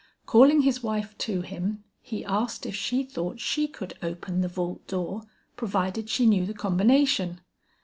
[0.25, 4.87] Calling his wife to him, he asked if she thought she could open the vault
[4.87, 5.21] door
[5.55, 7.39] provided she knew the combination.